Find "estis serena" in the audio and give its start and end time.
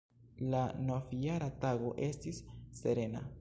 2.07-3.25